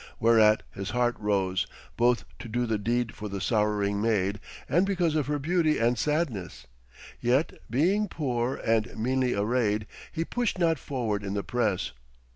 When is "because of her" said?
4.83-5.37